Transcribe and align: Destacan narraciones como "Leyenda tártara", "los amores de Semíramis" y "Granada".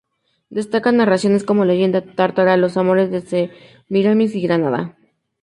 Destacan 0.49 0.97
narraciones 0.97 1.43
como 1.43 1.63
"Leyenda 1.63 2.01
tártara", 2.01 2.57
"los 2.57 2.75
amores 2.75 3.11
de 3.11 3.21
Semíramis" 3.21 4.33
y 4.33 4.41
"Granada". 4.41 4.97